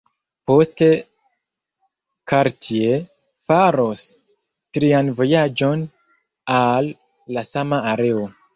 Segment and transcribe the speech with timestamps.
[0.51, 0.85] Poste
[2.31, 2.95] Cartier
[3.51, 4.03] faros
[4.79, 5.87] trian vojaĝon
[6.59, 6.93] al
[7.39, 8.29] la sama areo.